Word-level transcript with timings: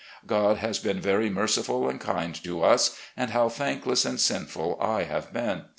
God 0.25 0.57
has 0.57 0.79
been 0.79 0.99
very 0.99 1.29
merciful 1.29 1.87
and 1.87 1.99
kind 2.01 2.33
to 2.43 2.63
us, 2.63 2.97
and 3.15 3.29
how 3.29 3.49
thankless 3.49 4.03
and 4.03 4.19
sinful 4.19 4.79
I 4.81 5.03
have 5.03 5.31
been. 5.31 5.65